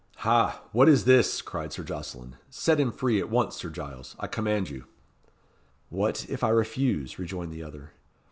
[0.25, 0.63] "Ha!
[0.71, 2.37] what is this?" cried Sir Jocelyn.
[2.49, 4.85] "Set him free, at once, Sir Giles, I command you."
[5.89, 7.91] "What, if I refuse?" rejoined the other.